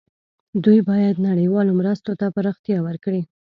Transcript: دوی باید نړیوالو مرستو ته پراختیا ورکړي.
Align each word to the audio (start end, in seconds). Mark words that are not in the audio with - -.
دوی 0.63 0.79
باید 0.89 1.23
نړیوالو 1.29 1.77
مرستو 1.79 2.11
ته 2.19 2.25
پراختیا 2.35 2.77
ورکړي. 2.87 3.21